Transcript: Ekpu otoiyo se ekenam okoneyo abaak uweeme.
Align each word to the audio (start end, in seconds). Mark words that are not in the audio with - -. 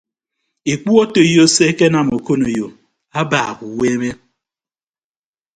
Ekpu 0.73 0.91
otoiyo 1.03 1.43
se 1.55 1.63
ekenam 1.71 2.07
okoneyo 2.17 2.67
abaak 3.19 3.57
uweeme. 3.69 4.09